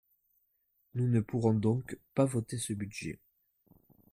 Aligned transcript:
Nous 0.95 1.07
ne 1.07 1.19
pourrons 1.19 1.53
donc 1.53 1.95
pas 2.15 2.25
voter 2.25 2.57
ce 2.57 2.73
budget. 2.73 3.19